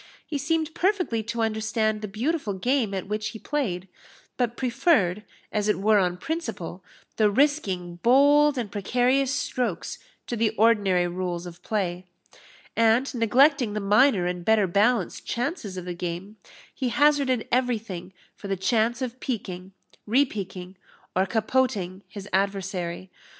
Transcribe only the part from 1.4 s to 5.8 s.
understand the beautiful game at which he played, but preferred, as it